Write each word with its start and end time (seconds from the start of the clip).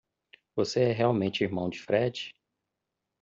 Você 0.55 0.79
é 0.81 0.91
realmente 0.91 1.43
irmão 1.43 1.69
de 1.69 1.79
Fred? 1.79 2.33